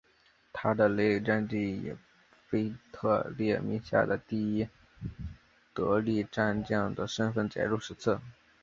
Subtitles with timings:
[0.51, 1.95] 他的累累战绩以
[2.49, 4.67] 腓特烈麾下第一
[5.75, 8.19] 得力战将的身份载入史册。